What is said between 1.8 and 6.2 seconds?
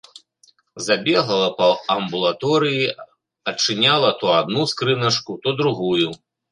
амбулаторыі, адчыняла то адну скрыначку, то другую.